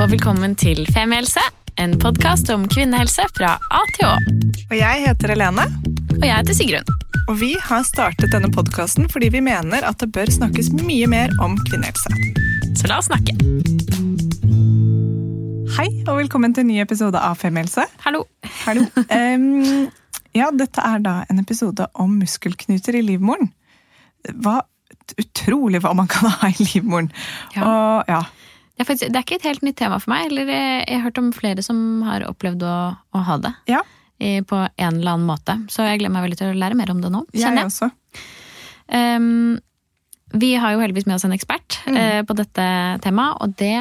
og 0.00 0.10
velkommen 0.10 0.54
til 0.58 0.84
Femihelse, 0.94 1.42
en 1.80 1.94
podkast 2.02 2.48
om 2.52 2.64
kvinnehelse 2.70 3.24
fra 3.36 3.54
A 3.72 3.80
til 3.94 4.06
Å. 4.08 4.12
Og 4.70 4.74
jeg 4.76 5.02
heter 5.06 5.34
Helene, 5.34 5.66
Og 6.16 6.24
jeg 6.24 6.34
heter 6.34 6.56
Sigrun. 6.56 6.90
og 7.28 7.38
vi 7.40 7.54
har 7.60 7.82
startet 7.86 8.32
denne 8.32 8.50
podkasten 8.52 9.08
fordi 9.10 9.30
vi 9.32 9.40
mener 9.44 9.84
at 9.86 9.98
det 10.02 10.10
bør 10.12 10.30
snakkes 10.30 10.72
mye 10.78 11.06
mer 11.10 11.32
om 11.42 11.56
kvinnehelse. 11.70 12.10
Så 12.78 12.90
la 12.90 12.98
oss 12.98 13.08
snakke. 13.08 13.34
Hei, 15.74 15.88
og 16.06 16.18
velkommen 16.20 16.54
til 16.54 16.66
en 16.66 16.70
ny 16.70 16.80
episode 16.82 17.18
av 17.18 17.38
Femihelse. 17.40 17.86
Hallo. 18.04 18.24
Hallo. 18.66 18.86
Um, 19.10 19.88
ja, 20.34 20.50
dette 20.54 20.82
er 20.84 21.02
da 21.02 21.16
en 21.30 21.42
episode 21.42 21.86
om 21.94 22.18
muskelknuter 22.20 22.98
i 22.98 23.02
livmoren. 23.06 23.50
Hva 24.30 24.60
utrolig 25.20 25.82
hva 25.84 25.92
man 25.96 26.08
kan 26.08 26.30
ha 26.30 26.48
i 26.48 26.64
livmoren. 26.72 27.10
Ja. 27.54 27.64
Og 27.66 28.08
ja, 28.08 28.22
Det 28.74 28.82
er, 28.82 28.88
faktisk, 28.88 29.10
det 29.14 29.18
er 29.18 29.26
ikke 29.26 29.36
et 29.38 29.46
helt 29.46 29.62
nytt 29.62 29.76
tema 29.78 30.00
for 30.02 30.10
meg. 30.10 30.30
Eller 30.32 30.48
jeg, 30.50 30.78
jeg 30.88 30.98
har 30.98 31.04
hørt 31.06 31.20
om 31.20 31.34
flere 31.34 31.62
som 31.62 31.78
har 32.06 32.26
opplevd 32.26 32.64
å, 32.66 32.78
å 33.14 33.26
ha 33.28 33.36
det 33.42 33.54
ja 33.70 33.84
i, 34.18 34.42
på 34.42 34.56
en 34.56 35.00
eller 35.00 35.16
annen 35.16 35.28
måte. 35.28 35.56
Så 35.72 35.86
jeg 35.86 36.00
gleder 36.00 36.14
meg 36.14 36.26
veldig 36.28 36.40
til 36.40 36.52
å 36.52 36.58
lære 36.58 36.78
mer 36.78 36.92
om 36.94 37.00
det 37.02 37.12
nå. 37.12 37.24
jeg 37.34 37.44
kjenner 37.44 37.64
jeg. 37.64 37.72
også. 37.72 37.90
Um, 38.94 39.58
vi 40.34 40.54
har 40.60 40.74
jo 40.74 40.82
heldigvis 40.82 41.06
med 41.08 41.16
oss 41.16 41.26
en 41.26 41.34
ekspert 41.34 41.78
eh, 41.90 42.20
på 42.26 42.34
dette 42.34 42.64
temaet, 43.04 43.38
og 43.44 43.54
det 43.60 43.76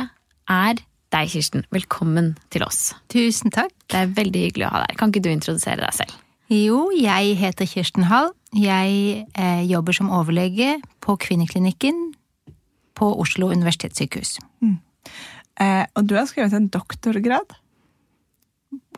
er 0.52 0.82
deg, 1.14 1.30
Kirsten. 1.32 1.66
Velkommen 1.74 2.34
til 2.54 2.66
oss. 2.66 2.92
Tusen 3.14 3.54
takk. 3.54 3.74
Det 3.90 4.04
er 4.04 4.14
veldig 4.14 4.44
hyggelig 4.48 4.68
å 4.68 4.74
ha 4.76 4.84
deg. 4.86 4.98
Kan 5.00 5.14
ikke 5.14 5.24
du 5.26 5.32
introdusere 5.34 5.82
deg 5.82 5.98
selv? 5.98 6.20
Jo, 6.54 6.86
jeg 6.94 7.38
heter 7.40 7.70
Kirsten 7.70 8.06
Hall. 8.12 8.34
Jeg 8.54 9.26
eh, 9.34 9.64
jobber 9.66 9.98
som 9.98 10.12
overlege 10.14 10.76
på 11.02 11.18
Kvinneklinikken 11.22 12.12
på 12.94 13.10
Oslo 13.24 13.50
universitetssykehus. 13.50 14.36
Eh, 15.62 15.84
og 15.96 16.08
du 16.10 16.16
har 16.18 16.26
skrevet 16.30 16.56
en 16.58 16.70
doktorgrad. 16.74 17.58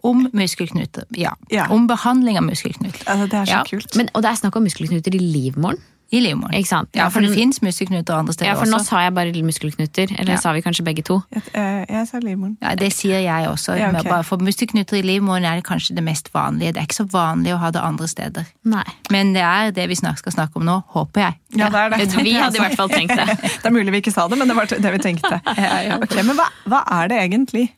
Om 0.06 0.28
muskelknuter. 0.38 1.08
Ja. 1.18 1.34
Ja. 1.50 1.66
Om 1.74 1.88
behandling 1.90 2.38
av 2.38 2.46
muskelknuter 2.46 3.08
Altså, 3.10 3.26
det 3.32 3.40
er 3.40 3.48
så 3.50 3.56
Ja, 3.56 3.64
kult. 3.66 3.96
Men, 3.98 4.12
og 4.14 4.22
det 4.22 4.30
er 4.32 4.42
snakk 4.44 4.58
om 4.60 4.68
muskelknuter 4.68 5.16
i 5.18 5.22
livmoren. 5.24 5.82
I 6.14 6.20
livmoren. 6.22 6.54
Ikke 6.54 6.70
sant? 6.70 6.90
Ja, 6.96 7.08
for 7.10 7.26
det 7.26 7.32
fins 7.34 7.62
muskelknuter 7.66 8.14
andre 8.14 8.34
steder 8.36 8.52
ja, 8.52 8.56
for 8.60 8.70
nå 8.70 8.78
også. 8.78 8.92
sa 8.94 9.00
jeg 9.06 9.14
bare 9.16 9.44
muskelknuter. 9.44 10.12
Eller 10.20 10.34
Ja. 10.36 10.38
sa 10.40 10.54
vi 10.54 10.62
kanskje 10.62 10.84
begge 10.86 11.04
to? 11.04 11.22
Jeg, 11.34 11.44
eh, 11.54 11.86
jeg 11.90 12.08
sa 12.08 12.20
livmoren. 12.20 12.58
Ja, 12.62 12.76
Det 12.76 12.92
sier 12.94 13.20
jeg 13.20 13.48
også. 13.50 13.78
Ja, 13.78 13.90
okay. 13.90 14.10
bare 14.10 14.24
For 14.24 14.38
muskelknuter 14.38 14.98
i 14.98 15.02
livmoren 15.02 15.46
er 15.46 15.56
det 15.56 15.64
kanskje 15.66 15.96
det 15.96 16.04
mest 16.04 16.30
vanlige. 16.34 16.74
Det 16.74 16.78
er 16.78 16.86
ikke 16.88 17.02
så 17.02 17.08
vanlig 17.10 17.54
å 17.56 17.58
ha 17.58 17.72
det 17.72 17.82
andre 17.82 18.08
steder. 18.08 18.46
Nei. 18.64 18.84
Men 19.10 19.34
det 19.34 19.42
er 19.42 19.72
det 19.72 19.90
vi 19.90 19.96
snart 19.96 20.18
skal 20.20 20.32
snakke 20.32 20.56
om 20.58 20.64
nå, 20.66 20.84
håper 20.94 21.22
jeg. 21.22 21.34
Ja, 21.56 21.70
det 21.70 21.80
er 21.80 21.90
det. 21.90 22.24
Vi 22.24 22.34
hadde 22.34 22.56
i 22.56 22.60
hvert 22.60 22.76
fall 22.78 22.90
tenkt 22.90 23.16
det. 23.16 23.28
Det 23.62 23.66
er 23.66 23.72
mulig 23.72 23.92
vi 23.92 24.02
ikke 24.02 24.14
sa 24.14 24.28
det, 24.28 24.38
men 24.38 24.48
det 24.48 24.56
var 24.56 24.66
det 24.66 24.92
vi 24.92 24.98
tenkte. 25.00 25.42
Ok, 26.06 26.16
Men 26.24 26.36
hva, 26.38 26.46
hva 26.68 26.84
er 27.02 27.08
det 27.08 27.18
egentlig? 27.18 27.72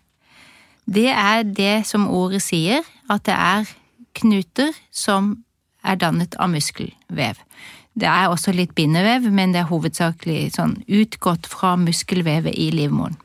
Det 0.90 1.08
er 1.12 1.44
det 1.44 1.86
som 1.88 2.08
ordet 2.08 2.42
sier, 2.42 2.82
at 3.10 3.24
det 3.24 3.34
er 3.36 3.66
knuter 4.16 4.72
som 4.92 5.44
er 5.84 5.96
dannet 5.96 6.36
av 6.40 6.50
muskelvev. 6.50 7.36
Det 7.98 8.10
er 8.10 8.30
også 8.30 8.54
litt 8.54 8.76
bindevev, 8.78 9.26
men 9.34 9.56
det 9.56 9.64
er 9.64 9.72
hovedsakelig 9.72 10.52
sånn 10.58 10.76
utgått 10.86 11.50
fra 11.50 11.74
muskelvevet 11.82 12.54
i 12.54 12.70
livmoren. 12.76 13.18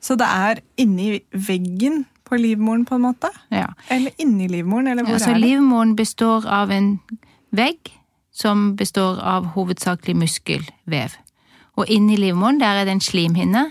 Så 0.00 0.16
det 0.16 0.28
er 0.28 0.62
inni 0.80 1.18
veggen 1.30 2.04
på 2.24 2.38
livmoren, 2.40 2.86
på 2.88 2.96
en 2.96 3.04
måte? 3.08 3.28
Ja. 3.52 3.68
Eller 3.92 4.14
inni 4.22 4.48
livmoren, 4.48 4.88
eller 4.88 5.04
hvor 5.04 5.18
ja, 5.18 5.26
er 5.26 5.34
det? 5.34 5.42
livmoren 5.42 5.96
består 5.98 6.46
av 6.48 6.70
en 6.72 6.94
vegg 7.50 7.90
som 8.32 8.70
består 8.78 9.18
av 9.20 9.50
hovedsakelig 9.56 10.14
muskelvev. 10.16 11.18
Og 11.76 11.90
inni 11.90 12.16
livmoren 12.20 12.60
der 12.62 12.80
er 12.80 12.88
det 12.88 12.96
en 12.96 13.04
slimhinne, 13.04 13.64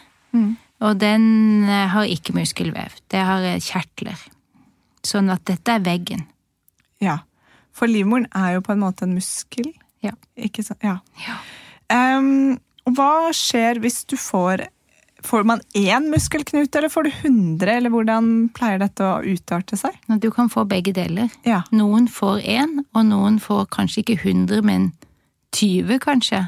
og 0.79 0.99
den 0.99 1.63
eh, 1.67 1.87
har 1.91 2.07
ikke 2.07 2.35
muskelvev. 2.35 2.99
Det 3.11 3.23
har 3.25 3.43
eh, 3.47 3.59
kjertler. 3.63 4.19
Sånn 5.07 5.31
at 5.31 5.45
dette 5.47 5.79
er 5.79 5.83
veggen. 5.83 6.27
Ja, 7.03 7.21
for 7.75 7.87
livmoren 7.87 8.27
er 8.35 8.57
jo 8.57 8.63
på 8.65 8.75
en 8.75 8.83
måte 8.83 9.07
en 9.07 9.15
muskel. 9.15 9.71
Ja. 10.05 10.15
Ikke 10.39 10.63
sant? 10.65 10.83
Ja. 10.85 10.99
Ehm, 11.93 12.59
og 12.87 12.97
hva 12.97 13.29
skjer 13.35 13.81
hvis 13.83 14.03
du 14.09 14.17
får 14.19 14.69
Får 15.19 15.43
man 15.43 15.59
én 15.75 16.05
muskelknute, 16.07 16.79
eller 16.79 16.87
får 16.87 17.03
du 17.03 17.09
100, 17.11 17.67
eller 17.73 17.91
hvordan 17.91 18.27
pleier 18.55 18.79
dette 18.79 19.03
å 19.03 19.17
utarte 19.19 19.75
seg? 19.75 19.97
Du 20.23 20.29
kan 20.31 20.47
få 20.47 20.63
begge 20.63 20.93
deler. 20.95 21.27
Ja. 21.43 21.57
Noen 21.75 22.07
får 22.07 22.39
én, 22.47 22.77
og 22.95 23.03
noen 23.09 23.35
får 23.43 23.65
kanskje 23.75 24.05
ikke 24.05 24.15
100, 24.21 24.61
men 24.63 24.93
20 25.51 25.99
kanskje. 26.05 26.39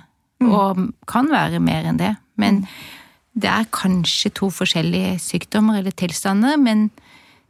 Og 0.48 0.88
kan 1.12 1.28
være 1.28 1.60
mer 1.60 1.92
enn 1.92 2.00
det. 2.00 2.14
Men 2.40 2.64
det 3.36 3.52
er 3.52 3.70
kanskje 3.76 4.32
to 4.40 4.48
forskjellige 4.52 5.18
sykdommer 5.20 5.82
eller 5.82 5.92
tilstander, 5.92 6.56
men 6.56 6.88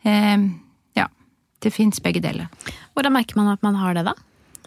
eh, 0.02 0.50
ja, 0.98 1.06
det 1.62 1.74
fins 1.78 2.02
begge 2.02 2.22
deler. 2.24 2.50
Hvordan 2.96 3.14
merker 3.14 3.38
man 3.38 3.54
at 3.54 3.62
man 3.62 3.78
har 3.78 3.94
det, 3.94 4.08
da? 4.10 4.18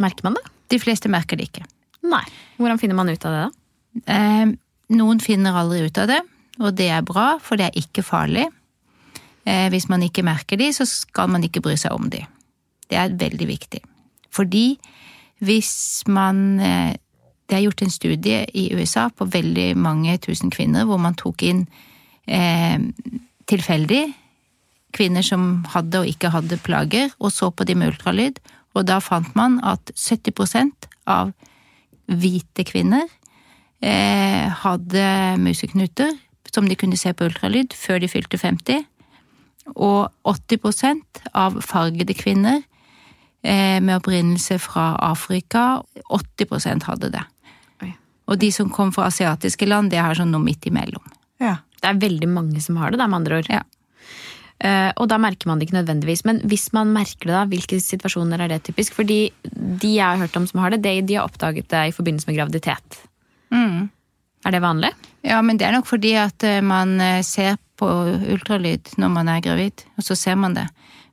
Merker 0.02 0.30
man 0.30 0.38
det? 0.38 0.46
De 0.72 0.80
fleste 0.80 1.10
merker 1.12 1.38
det 1.38 1.48
ikke. 1.50 1.64
Nei. 2.04 2.24
Hvordan 2.58 2.80
finner 2.80 2.98
man 2.98 3.10
ut 3.10 3.24
av 3.26 3.34
det, 3.34 3.44
da? 3.44 3.64
Eh, 4.10 4.52
noen 4.94 5.22
finner 5.22 5.56
aldri 5.56 5.84
ut 5.86 5.98
av 6.00 6.10
det, 6.10 6.20
og 6.60 6.74
det 6.78 6.90
er 6.92 7.06
bra, 7.06 7.34
for 7.42 7.60
det 7.60 7.68
er 7.68 7.80
ikke 7.80 8.04
farlig. 8.06 8.46
Eh, 9.44 9.68
hvis 9.72 9.88
man 9.92 10.04
ikke 10.04 10.24
merker 10.26 10.60
de, 10.60 10.70
så 10.72 10.86
skal 10.88 11.30
man 11.32 11.44
ikke 11.46 11.62
bry 11.64 11.76
seg 11.80 11.94
om 11.94 12.08
de. 12.12 12.22
Det 12.90 12.98
er 13.00 13.16
veldig 13.20 13.48
viktig. 13.48 13.80
Fordi 14.34 14.66
hvis 15.44 16.04
man 16.10 16.60
eh, 16.60 16.92
Det 17.44 17.58
er 17.58 17.66
gjort 17.66 17.82
en 17.84 17.90
studie 17.92 18.38
i 18.56 18.70
USA 18.72 19.10
på 19.12 19.26
veldig 19.28 19.76
mange 19.76 20.16
tusen 20.18 20.48
kvinner, 20.50 20.86
hvor 20.88 20.96
man 20.96 21.12
tok 21.14 21.42
inn 21.44 21.66
tilfeldig 23.44 24.00
kvinner 24.96 25.26
som 25.26 25.64
hadde 25.74 26.00
og 26.00 26.08
ikke 26.08 26.30
hadde 26.32 26.56
plager, 26.64 27.12
og 27.20 27.28
så 27.34 27.50
på 27.52 27.66
de 27.68 27.76
med 27.76 27.92
ultralyd, 27.92 28.40
og 28.74 28.86
da 28.88 28.98
fant 29.02 29.34
man 29.38 29.60
at 29.62 29.92
70 29.94 30.88
av 31.06 31.32
hvite 32.10 32.64
kvinner 32.68 33.06
eh, 33.80 34.50
hadde 34.64 35.04
museknuter 35.40 36.12
som 36.54 36.68
de 36.68 36.76
kunne 36.78 36.98
se 36.98 37.12
på 37.14 37.26
ultralyd 37.28 37.74
før 37.74 38.02
de 38.02 38.10
fylte 38.10 38.38
50, 38.38 38.84
og 39.74 40.10
80 40.28 41.00
av 41.32 41.56
fargede 41.64 42.14
kvinner 42.14 42.60
eh, 43.42 43.80
med 43.80 43.96
opprinnelse 43.96 44.58
fra 44.62 44.92
Afrika, 45.02 45.82
80% 46.12 46.90
hadde 46.90 47.14
det. 47.16 47.24
Og 48.24 48.38
de 48.40 48.48
som 48.52 48.70
kom 48.72 48.92
fra 48.94 49.10
asiatiske 49.10 49.66
land, 49.68 49.90
det 49.92 50.00
har 50.00 50.16
sånn 50.16 50.30
noe 50.32 50.44
midt 50.44 50.66
imellom. 50.70 51.04
ja. 51.42 51.58
Det 51.84 51.90
er 51.90 51.98
veldig 52.00 52.28
mange 52.32 52.60
som 52.64 52.78
har 52.80 52.94
det, 52.94 52.96
da, 52.96 53.04
med 53.04 53.18
andre 53.18 53.42
ord. 53.42 53.48
Ja. 53.52 53.58
Eh, 54.62 54.90
og 55.00 55.08
da 55.10 55.18
merker 55.18 55.50
man 55.50 55.58
det 55.58 55.68
ikke 55.68 55.80
nødvendigvis. 55.80 56.24
Men 56.28 56.38
hvis 56.48 56.68
man 56.76 56.92
merker 56.94 57.26
det, 57.26 57.34
da, 57.34 57.42
hvilke 57.50 57.80
situasjoner 57.82 58.44
er 58.44 58.52
det 58.52 58.62
typisk? 58.68 58.94
Fordi 58.94 59.18
de 59.44 59.96
jeg 59.96 60.04
har 60.04 60.20
hørt 60.20 60.36
om 60.38 60.46
som 60.46 60.62
har 60.62 60.74
det, 60.74 60.84
de, 60.84 61.00
de 61.02 61.18
har 61.18 61.26
oppdaget 61.26 61.68
det 61.72 61.82
i 61.88 61.96
forbindelse 61.96 62.30
med 62.30 62.38
graviditet. 62.38 63.02
Er 64.44 64.52
det 64.52 64.60
vanlig? 64.60 64.92
Ja, 65.24 65.40
men 65.42 65.56
det 65.56 65.66
er 65.66 65.72
nok 65.72 65.88
fordi 65.88 66.14
at 66.20 66.44
eh, 66.44 66.62
man 66.64 67.00
eh, 67.00 67.22
ser 67.24 67.56
på 67.80 67.88
ultralyd 68.30 68.94
når 69.00 69.10
man 69.10 69.28
er 69.28 69.42
gravid, 69.42 69.86
og 69.98 70.06
så 70.06 70.14
ser 70.14 70.38
man 70.38 70.54
det. 70.54 70.68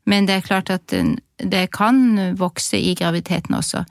Men 0.05 0.27
det 0.27 0.35
er 0.35 0.45
klart 0.45 0.69
at 0.73 0.93
det 1.37 1.61
kan 1.73 2.35
vokse 2.37 2.77
i 2.77 2.95
graviditeten 2.97 3.55
også. 3.55 3.83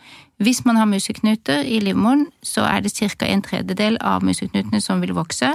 Hvis 0.43 0.65
man 0.65 0.77
har 0.77 0.89
museknuter 0.91 1.63
i 1.63 1.79
livmoren, 1.81 2.27
så 2.43 2.65
er 2.67 2.81
det 2.81 2.93
ca. 2.95 3.27
en 3.27 3.43
tredjedel 3.43 3.99
av 4.01 4.25
museknutene 4.25 4.81
som 4.81 5.01
vil 5.01 5.15
vokse 5.15 5.53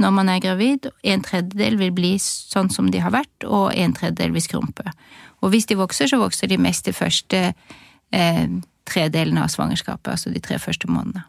når 0.00 0.14
man 0.14 0.30
er 0.32 0.40
gravid. 0.40 0.88
En 1.04 1.24
tredjedel 1.24 1.78
vil 1.80 1.92
bli 1.94 2.12
sånn 2.22 2.70
som 2.72 2.90
de 2.92 3.02
har 3.02 3.12
vært, 3.14 3.44
og 3.44 3.72
en 3.76 3.94
tredjedel 3.96 4.34
vil 4.36 4.44
skrumpe. 4.44 4.94
Og 5.42 5.52
hvis 5.52 5.66
de 5.68 5.78
vokser, 5.78 6.08
så 6.10 6.20
vokser 6.22 6.50
de 6.50 6.60
mest 6.60 6.86
de 6.86 6.94
første 6.96 7.42
eh, 7.52 8.46
tredelene 8.88 9.44
av 9.44 9.52
svangerskapet, 9.52 10.14
altså 10.14 10.32
de 10.32 10.42
tre 10.42 10.58
første 10.62 10.90
månedene. 10.90 11.26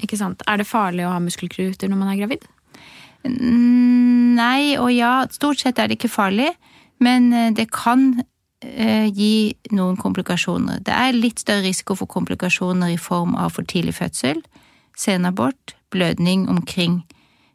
Ikke 0.00 0.18
sant? 0.18 0.42
Er 0.48 0.60
det 0.60 0.68
farlig 0.70 1.04
å 1.06 1.12
ha 1.14 1.20
muskelkruter 1.22 1.90
når 1.90 2.00
man 2.00 2.12
er 2.12 2.20
gravid? 2.22 2.46
Mm, 3.26 4.36
Nei 4.38 4.76
og 4.80 4.92
ja, 4.94 5.26
stort 5.32 5.60
sett 5.60 5.78
er 5.78 5.90
det 5.90 5.98
ikke 5.98 6.12
farlig, 6.12 6.52
men 7.04 7.32
eh, 7.36 7.50
det 7.56 7.68
kan 7.74 8.22
eh, 8.64 9.08
gi 9.12 9.52
noen 9.76 9.98
komplikasjoner. 10.00 10.80
Det 10.86 10.94
er 10.94 11.16
litt 11.16 11.42
større 11.42 11.66
risiko 11.66 11.98
for 11.98 12.10
komplikasjoner 12.10 12.94
i 12.94 13.00
form 13.00 13.36
av 13.36 13.56
for 13.56 13.68
tidlig 13.68 13.98
fødsel, 13.98 14.40
senabort, 14.96 15.76
blødning 15.92 16.48
omkring 16.48 17.02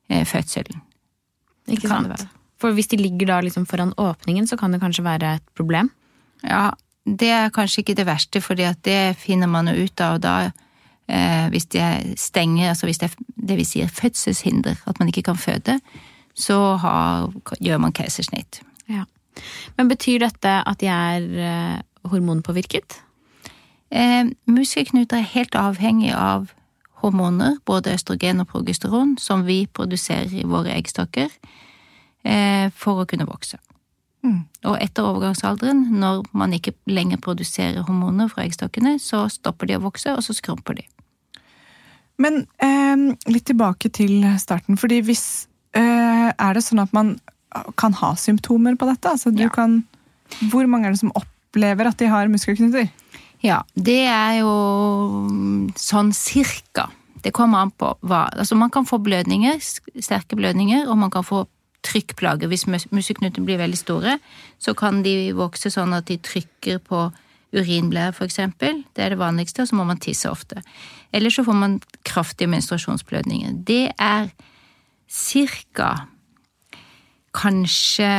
fødselen. 0.10 0.82
Ikke 1.68 1.90
sant? 1.90 2.26
For 2.62 2.76
hvis 2.76 2.88
de 2.92 3.00
ligger 3.00 3.34
da 3.34 3.40
liksom 3.44 3.66
foran 3.66 3.94
åpningen, 3.98 4.48
så 4.48 4.58
kan 4.58 4.72
det 4.72 4.82
kanskje 4.84 5.04
være 5.04 5.36
et 5.40 5.46
problem? 5.58 5.90
Ja, 6.44 6.70
det 7.06 7.30
er 7.30 7.54
kanskje 7.54 7.84
ikke 7.84 7.98
det 7.98 8.06
verste, 8.08 8.42
fordi 8.42 8.70
det 8.86 9.18
finner 9.22 9.50
man 9.50 9.68
jo 9.70 9.86
ut 9.86 10.02
av 10.02 10.20
da 10.24 10.36
eh, 10.46 11.48
hvis 11.54 11.68
det 11.74 12.18
stenger, 12.22 12.70
altså 12.70 12.90
hvis 12.90 13.02
det 13.02 13.12
det 13.46 13.58
vi 13.60 13.66
sier 13.68 13.92
fødselshinder, 13.92 14.82
at 14.88 15.00
man 15.00 15.10
ikke 15.12 15.26
kan 15.30 15.38
føde, 15.38 15.80
så 16.36 16.76
har, 16.82 17.32
gjør 17.62 17.78
man 17.78 17.94
keisersnitt. 17.94 18.62
Ja. 18.90 19.06
Men 19.78 19.90
betyr 19.92 20.24
dette 20.26 20.54
at 20.66 20.82
de 20.82 20.90
er 20.92 21.28
eh, 21.46 21.80
hormonpåvirket? 22.10 23.00
Eh, 23.92 24.32
muskelknuter 24.50 25.22
er 25.22 25.34
helt 25.36 25.56
avhengig 25.56 26.14
av 26.16 26.50
hormoner, 27.06 27.58
både 27.66 27.94
østrogen 27.96 28.42
og 28.44 28.50
progesteron, 28.52 29.16
som 29.22 29.46
vi 29.48 29.66
produserer 29.68 30.34
i 30.34 30.44
våre 30.50 30.74
eggstokker. 30.76 31.30
eh, 32.26 32.72
for 32.74 33.04
å 33.04 33.06
kunne 33.06 33.28
vokse. 33.30 33.60
Mm. 34.26 34.40
Og 34.66 34.80
etter 34.82 35.06
overgangsalderen, 35.06 35.84
når 36.02 36.24
man 36.34 36.54
ikke 36.58 36.72
lenger 36.90 37.20
produserer 37.22 37.84
hormoner 37.86 38.28
fra 38.32 38.42
eggstokkene, 38.48 38.96
så 39.00 39.28
stopper 39.30 39.68
de 39.70 39.76
å 39.78 39.84
vokse, 39.84 40.10
og 40.10 40.24
så 40.26 40.34
skrumper 40.34 40.80
de. 40.80 40.88
Men 42.18 42.48
eh, 42.58 42.96
litt 43.30 43.46
tilbake 43.46 43.92
til 43.94 44.24
starten. 44.42 44.78
fordi 44.78 45.02
hvis 45.06 45.48
eh, 45.76 46.32
Er 46.34 46.54
det 46.58 46.64
sånn 46.64 46.82
at 46.82 46.94
man 46.94 47.20
kan 47.78 47.94
ha 47.94 48.16
symptomer 48.16 48.76
på 48.76 48.88
dette? 48.90 49.06
Altså, 49.12 49.30
du 49.36 49.44
Ja. 49.44 49.50
kan, 49.50 49.84
hvor 50.50 50.66
mange 50.68 50.88
er 50.88 50.92
det 50.92 51.00
som 51.00 51.12
opplever 51.14 51.86
at 51.86 51.98
de 51.98 52.08
har 52.08 52.28
muskelknuter? 52.28 52.90
Ja, 53.46 53.60
det 53.78 54.02
er 54.10 54.40
jo 54.40 54.54
sånn 55.78 56.10
cirka. 56.18 56.88
Det 57.22 57.34
kommer 57.34 57.62
an 57.62 57.74
på 57.78 57.92
hva 58.06 58.26
Altså, 58.34 58.58
man 58.58 58.72
kan 58.74 58.88
få 58.90 58.98
blødninger, 59.02 59.60
sterke 60.02 60.38
blødninger, 60.38 60.88
og 60.90 60.98
man 60.98 61.12
kan 61.14 61.26
få 61.26 61.46
trykkplager. 61.86 62.50
Hvis 62.50 62.66
mus- 62.66 62.88
blir 63.46 63.62
veldig 63.62 63.78
store, 63.78 64.20
så 64.60 64.74
kan 64.74 65.04
de 65.04 65.32
vokse 65.34 65.70
sånn 65.70 65.94
at 65.94 66.06
de 66.06 66.18
trykker 66.18 66.80
på 66.80 67.12
urinblære, 67.54 68.14
eksempel. 68.26 68.84
Det 68.96 69.04
er 69.06 69.10
det 69.10 69.20
vanligste, 69.20 69.62
og 69.62 69.68
så 69.70 69.76
må 69.76 69.86
man 69.86 69.98
tisse 70.02 70.26
ofte. 70.30 70.64
Eller 71.14 71.30
så 71.30 71.46
får 71.46 71.54
man 71.56 71.82
kraftige 72.04 72.50
menstruasjonsblødninger. 72.50 73.64
Det 73.64 73.92
er 74.00 74.32
cirka 75.08 76.08
kanskje 77.34 78.10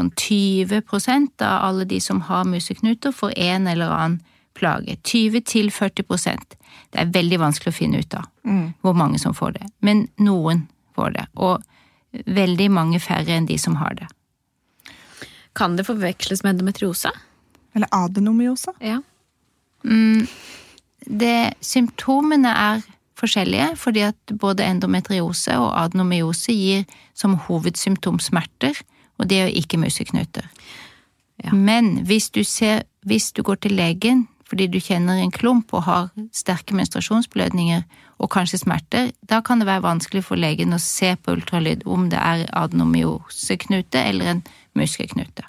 sånn 0.00 0.10
20% 0.16 1.44
av 1.46 1.68
alle 1.68 1.86
de 1.88 2.00
som 2.02 2.24
har 2.28 2.48
museknuter, 2.48 3.12
får 3.12 3.36
en 3.36 3.68
eller 3.70 3.92
annen 3.92 4.20
plage. 4.58 4.96
20 5.04 5.44
til 5.46 5.70
40% 5.70 6.56
Det 6.90 6.98
er 6.98 7.12
veldig 7.14 7.38
vanskelig 7.38 7.70
å 7.70 7.76
finne 7.76 8.00
ut 8.02 8.14
av 8.18 8.26
hvor 8.82 8.96
mange 8.98 9.18
som 9.22 9.34
får 9.34 9.52
det. 9.58 9.66
Men 9.80 10.08
noen 10.18 10.66
får 10.96 11.12
det, 11.14 11.26
og 11.36 11.62
veldig 12.26 12.70
mange 12.74 12.98
færre 13.00 13.36
enn 13.36 13.46
de 13.46 13.58
som 13.58 13.76
har 13.78 13.94
det. 13.94 14.08
Kan 15.54 15.76
det 15.76 15.86
forveksles 15.86 16.42
med 16.42 16.56
endometriose? 16.56 17.12
Eller 17.74 17.90
adenomyose? 17.94 18.74
Ja. 18.82 18.98
Det, 21.06 21.36
symptomene 21.62 22.50
er 22.50 22.82
forskjellige, 23.20 23.76
fordi 23.78 24.04
at 24.08 24.34
både 24.40 24.66
endometriose 24.66 25.54
og 25.60 25.70
adenomyose 25.78 26.54
gir 26.54 26.86
som 27.14 27.38
hovedsymptom 27.46 28.18
smerter, 28.22 28.78
og 29.20 29.28
det 29.28 29.40
gjør 29.40 29.56
ikke 29.60 29.80
muskelknuter. 29.82 30.48
Ja. 31.44 31.54
Men 31.56 32.00
hvis 32.08 32.30
du, 32.34 32.42
ser, 32.44 32.84
hvis 33.08 33.30
du 33.36 33.42
går 33.46 33.62
til 33.64 33.76
legen 33.78 34.26
fordi 34.50 34.66
du 34.66 34.80
kjenner 34.82 35.20
en 35.22 35.30
klump 35.30 35.70
og 35.78 35.84
har 35.86 36.08
sterke 36.34 36.74
menstruasjonsblødninger 36.74 37.84
og 38.20 38.30
kanskje 38.34 38.58
smerter, 38.64 39.12
da 39.22 39.38
kan 39.46 39.62
det 39.62 39.68
være 39.68 39.84
vanskelig 39.84 40.24
for 40.26 40.40
legen 40.40 40.74
å 40.74 40.80
se 40.82 41.12
på 41.14 41.36
ultralyd 41.36 41.84
om 41.86 42.08
det 42.10 42.18
er 42.18 42.48
adenomyoseknute 42.58 44.02
eller 44.10 44.32
en 44.32 44.42
muskelknute. 44.74 45.46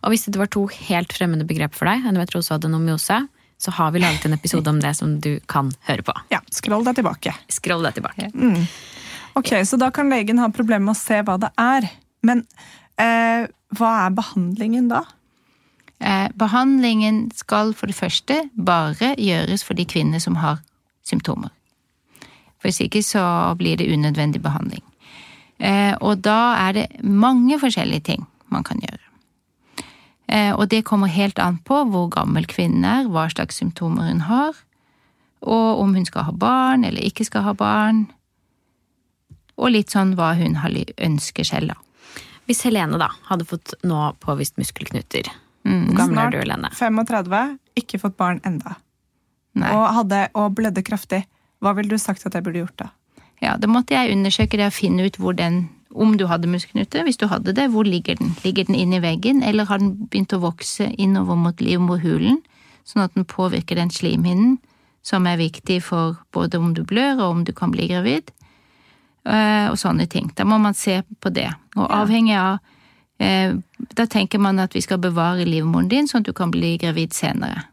Og 0.00 0.14
hvis 0.14 0.24
det 0.32 0.40
var 0.40 0.48
to 0.48 0.64
helt 0.72 1.12
fremmede 1.12 1.44
begrep 1.48 1.76
for 1.76 1.90
deg, 1.90 2.08
endometriose 2.08 2.54
og 2.54 2.62
adenomyose, 2.62 3.20
så 3.58 3.74
har 3.76 3.92
vi 3.92 4.00
laget 4.00 4.24
en 4.24 4.36
episode 4.38 4.70
om 4.70 4.80
det 4.80 4.94
som 4.96 5.18
du 5.20 5.34
kan 5.50 5.68
høre 5.88 6.06
på. 6.06 6.14
Ja, 6.32 6.40
skroll 6.54 6.86
deg 6.86 7.00
tilbake. 7.00 7.34
Skroll 7.52 7.84
deg 7.84 7.98
tilbake. 7.98 8.30
Ok, 9.38 9.52
Så 9.64 9.76
da 9.76 9.90
kan 9.94 10.10
legen 10.10 10.40
ha 10.40 10.48
problemer 10.54 10.88
med 10.88 10.96
å 10.96 10.98
se 10.98 11.20
hva 11.26 11.36
det 11.42 11.50
er. 11.60 11.88
Men 12.22 12.46
hva 12.98 13.90
er 14.06 14.14
behandlingen 14.16 14.88
da? 14.90 15.04
Eh, 16.00 16.28
behandlingen 16.34 17.30
skal 17.34 17.72
for 17.74 17.90
det 17.90 17.96
første 17.98 18.42
bare 18.54 19.14
gjøres 19.18 19.64
for 19.66 19.74
de 19.74 19.86
kvinner 19.86 20.22
som 20.22 20.36
har 20.38 20.60
symptomer. 21.02 21.50
For 22.58 22.70
hvis 22.70 22.80
ikke 22.80 23.02
så 23.02 23.54
blir 23.58 23.76
det 23.78 23.90
unødvendig 23.90 24.42
behandling. 24.42 24.82
Eh, 25.58 25.94
og 26.00 26.22
da 26.22 26.54
er 26.68 26.72
det 26.72 26.86
mange 27.02 27.58
forskjellige 27.58 28.00
ting 28.00 28.26
man 28.48 28.62
kan 28.64 28.78
gjøre. 28.78 29.02
Eh, 30.28 30.52
og 30.54 30.70
det 30.70 30.84
kommer 30.84 31.06
helt 31.06 31.38
an 31.38 31.58
på 31.58 31.82
hvor 31.84 32.08
gammel 32.08 32.46
kvinnen 32.46 32.84
er, 32.84 33.08
hva 33.08 33.26
slags 33.28 33.58
symptomer 33.58 34.06
hun 34.12 34.20
har, 34.20 34.54
og 35.40 35.80
om 35.80 35.94
hun 35.94 36.06
skal 36.06 36.22
ha 36.22 36.32
barn 36.32 36.84
eller 36.84 37.02
ikke 37.02 37.24
skal 37.24 37.42
ha 37.42 37.52
barn, 37.52 38.06
og 39.56 39.70
litt 39.70 39.90
sånn 39.90 40.14
hva 40.14 40.34
hun 40.38 40.54
ønsker 40.54 41.44
selv, 41.44 41.74
da. 41.74 41.87
Hvis 42.48 42.64
Helene 42.64 42.98
da 43.00 43.10
hadde 43.28 43.44
fått 43.48 43.74
nå 43.84 44.00
påvist 44.24 44.56
muskelknuter, 44.60 45.28
hvor 45.68 45.96
gammel 45.98 46.20
er 46.22 46.32
du, 46.32 46.38
Helene? 46.40 46.70
35, 46.72 47.56
ikke 47.76 48.00
fått 48.00 48.16
barn 48.20 48.38
enda. 48.48 48.78
Nei. 49.58 49.72
Og, 49.74 49.84
hadde, 49.98 50.22
og 50.38 50.54
blødde 50.56 50.84
kraftig. 50.86 51.24
Hva 51.60 51.74
ville 51.76 51.92
du 51.92 52.00
sagt 52.00 52.24
at 52.26 52.36
jeg 52.36 52.46
burde 52.46 52.62
gjort 52.62 52.78
da? 52.80 52.92
Ja, 53.42 53.56
da 53.60 53.68
måtte 53.70 53.94
jeg 53.94 54.14
undersøke 54.14 54.58
det 54.58 54.70
og 54.70 54.76
finne 54.76 55.06
ut 55.06 55.18
hvor 55.20 55.36
den, 55.36 55.66
om 55.94 56.16
du 56.18 56.26
hadde 56.30 56.50
muskelknute. 56.50 57.02
Hvis 57.06 57.20
du 57.20 57.26
hadde 57.30 57.54
det, 57.54 57.68
hvor 57.74 57.86
ligger 57.86 58.18
den? 58.18 58.32
Ligger 58.44 58.68
den 58.68 58.78
inni 58.78 59.02
veggen, 59.02 59.42
eller 59.46 59.68
har 59.68 59.82
den 59.82 59.94
begynt 60.08 60.34
å 60.34 60.40
vokse 60.42 60.88
innover 60.96 61.38
mot 61.38 61.60
livmorhulen, 61.62 62.40
sånn 62.88 63.04
at 63.04 63.14
den 63.18 63.28
påvirker 63.28 63.78
den 63.78 63.92
slimhinnen 63.92 64.56
som 65.04 65.26
er 65.28 65.38
viktig 65.40 65.80
for 65.84 66.18
både 66.34 66.58
om 66.60 66.72
du 66.76 66.82
blør 66.86 67.20
og 67.22 67.28
om 67.30 67.44
du 67.46 67.52
kan 67.56 67.72
bli 67.72 67.86
gravid, 67.90 68.32
og 69.70 69.78
sånne 69.80 70.06
ting. 70.10 70.30
Da 70.36 70.46
må 70.48 70.58
man 70.62 70.76
se 70.76 71.02
på 71.20 71.32
det. 71.34 71.48
Og 71.76 71.88
avhengig 71.92 72.36
av 72.38 72.58
eh, 73.20 73.56
Da 73.94 74.06
tenker 74.06 74.40
man 74.42 74.58
at 74.58 74.74
vi 74.74 74.82
skal 74.84 75.00
bevare 75.02 75.46
livmoren 75.46 75.90
din, 75.90 76.08
sånn 76.08 76.24
at 76.24 76.30
du 76.30 76.36
kan 76.36 76.50
bli 76.54 76.76
gravid 76.80 77.12
senere. 77.16 77.66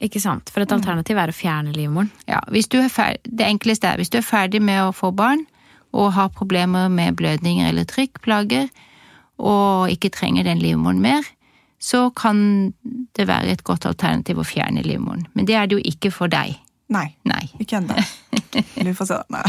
Ikke 0.00 0.20
sant? 0.22 0.48
For 0.52 0.64
et 0.64 0.72
alternativ 0.72 1.18
er 1.20 1.30
å 1.32 1.36
fjerne 1.36 1.74
livmoren. 1.76 2.10
Ja, 2.30 2.40
hvis 2.48 2.70
du 2.72 2.78
er 2.80 2.88
ferdig, 2.92 3.20
det 3.26 3.48
enkleste 3.48 3.90
er 3.90 4.00
hvis 4.00 4.12
du 4.12 4.18
er 4.20 4.24
ferdig 4.24 4.62
med 4.64 4.80
å 4.86 4.94
få 4.96 5.10
barn 5.12 5.44
og 5.92 6.14
har 6.16 6.30
problemer 6.32 6.88
med 6.88 7.18
blødninger 7.18 7.68
eller 7.68 7.88
trykkplager 7.88 8.70
og 9.40 9.92
ikke 9.92 10.12
trenger 10.14 10.46
den 10.46 10.60
livmoren 10.62 11.02
mer, 11.02 11.26
så 11.80 12.08
kan 12.16 12.72
det 13.16 13.26
være 13.28 13.54
et 13.54 13.64
godt 13.64 13.86
alternativ 13.88 14.40
å 14.40 14.46
fjerne 14.46 14.84
livmoren. 14.84 15.26
Men 15.34 15.48
det 15.48 15.56
er 15.56 15.68
det 15.68 15.78
jo 15.78 15.84
ikke 15.92 16.12
for 16.12 16.32
deg. 16.32 16.58
Nei, 16.92 17.06
Nei. 17.28 17.44
ikke 17.62 17.80
ennå. 17.80 17.96
Vi 18.86 18.92
får 18.94 19.06
se. 19.06 19.18
Nei. 19.30 19.42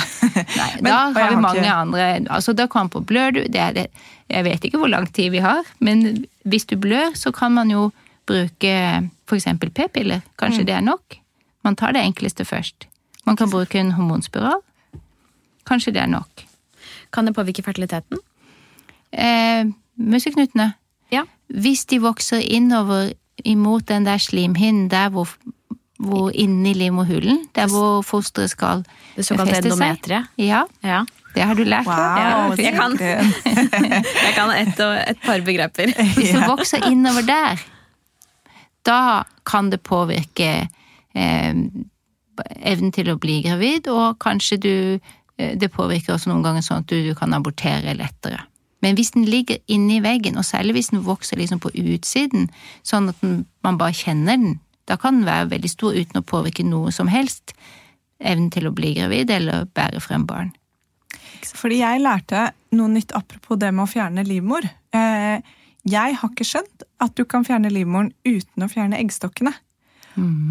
Nei 0.55 0.69
Men- 0.81 0.91
da 0.91 0.97
har 1.15 1.29
vi 1.35 1.41
mange 1.41 1.59
ikke- 1.61 1.73
andre 1.75 2.07
altså 2.29 2.53
Da 2.55 2.67
kan 2.67 2.89
på 2.89 3.01
blør 3.05 3.31
du 3.33 3.41
det 3.47 3.59
er 3.61 3.73
det, 3.73 3.87
Jeg 4.29 4.43
vet 4.45 4.63
ikke 4.65 4.77
hvor 4.77 4.89
lang 4.89 5.07
tid 5.13 5.31
vi 5.31 5.39
har, 5.43 5.63
men 5.79 6.25
hvis 6.45 6.65
du 6.67 6.75
blør, 6.77 7.15
så 7.15 7.31
kan 7.33 7.51
man 7.51 7.69
jo 7.71 7.91
bruke 8.27 9.09
eksempel 9.31 9.69
p-piller. 9.71 10.21
Kanskje 10.37 10.65
det 10.65 10.73
er 10.75 10.81
nok? 10.81 11.17
Man 11.63 11.75
tar 11.75 11.91
det 11.93 12.01
enkleste 12.03 12.45
først. 12.45 12.85
Man 13.25 13.35
kan 13.35 13.49
bruke 13.49 13.75
en 13.79 13.91
hormonspiral. 13.91 14.61
Kanskje 15.67 15.93
det 15.93 16.01
er 16.01 16.07
nok. 16.07 16.43
Kan 17.13 17.25
det 17.25 17.35
påvirke 17.35 17.63
fertiliteten? 17.63 18.17
Eh, 19.13 19.65
muskelknutene. 19.97 20.73
Ja. 21.11 21.23
Hvis 21.51 21.85
de 21.85 21.99
vokser 22.01 22.39
innover 22.39 23.11
imot 23.45 23.87
den 23.87 24.05
der 24.05 24.17
slimhinnen 24.17 24.89
der 24.89 25.09
hvor, 25.09 25.27
hvor 26.01 26.31
inni 26.33 26.73
livmorhulen, 26.73 27.43
der 27.55 27.67
hvor 27.71 28.01
fosteret 28.05 28.49
skal 28.53 28.81
Det 29.15 29.25
såkalte 29.27 29.51
befeste 29.51 29.69
seg. 29.69 29.71
endometriet? 29.71 30.27
Ja, 30.41 30.63
Ja. 30.83 31.03
det 31.35 31.43
har 31.47 31.55
du 31.55 31.63
lært. 31.63 31.85
Wow, 31.85 31.95
Ja, 31.95 32.55
jeg 32.57 32.73
kan. 32.75 32.97
Jeg 34.25 34.33
kan 34.35 34.49
et, 34.55 34.79
et 35.09 35.21
par 35.25 35.39
begreper. 35.45 35.93
Hvis 36.17 36.31
det 36.33 36.47
vokser 36.47 36.87
innover 36.91 37.21
der, 37.27 37.61
da 38.85 39.23
kan 39.45 39.69
det 39.71 39.81
påvirke 39.85 40.67
eh, 41.15 41.53
evnen 42.65 42.91
til 42.95 43.11
å 43.13 43.17
bli 43.21 43.41
gravid, 43.45 43.87
og 43.91 44.17
kanskje 44.23 44.57
du 44.57 44.73
eh, 45.37 45.53
Det 45.57 45.71
påvirker 45.73 46.13
også 46.15 46.31
noen 46.31 46.43
ganger 46.45 46.61
sånn 46.65 46.81
at 46.83 46.89
du, 46.89 46.97
du 47.05 47.13
kan 47.17 47.33
abortere 47.33 47.93
lettere. 47.97 48.41
Men 48.81 48.95
hvis 48.97 49.11
den 49.13 49.27
ligger 49.29 49.59
inni 49.69 49.99
veggen, 50.01 50.37
og 50.41 50.45
særlig 50.47 50.73
hvis 50.79 50.89
den 50.89 51.03
vokser 51.05 51.37
liksom 51.37 51.59
på 51.61 51.69
utsiden, 51.77 52.47
sånn 52.83 53.09
at 53.11 53.19
den, 53.21 53.43
man 53.63 53.77
bare 53.77 53.93
kjenner 53.93 54.37
den, 54.41 54.59
da 54.91 54.97
kan 54.99 55.21
den 55.21 55.29
være 55.29 55.49
veldig 55.55 55.71
stor 55.71 55.95
uten 55.95 56.19
å 56.19 56.25
påvirke 56.27 56.65
noe 56.67 56.91
som 56.95 57.09
helst. 57.11 57.55
Evnen 58.21 58.51
til 58.53 58.67
å 58.69 58.75
bli 58.75 58.93
gravid 58.99 59.31
eller 59.33 59.65
bære 59.73 60.03
frem 60.03 60.27
barn. 60.29 60.51
Fordi 61.57 61.79
jeg 61.81 62.03
lærte 62.03 62.51
noe 62.77 62.91
nytt 62.91 63.15
apropos 63.17 63.57
det 63.59 63.71
med 63.73 63.87
å 63.87 63.89
fjerne 63.89 64.27
livmor. 64.27 64.67
Eh, 64.93 65.41
Jeg 65.81 66.13
har 66.13 66.29
ikke 66.29 66.45
skjønt 66.45 66.83
at 67.01 67.15
du 67.17 67.23
kan 67.25 67.41
fjerne 67.41 67.71
livmoren 67.73 68.11
uten 68.21 68.61
å 68.61 68.69
fjerne 68.69 68.99
eggstokkene. 69.01 69.49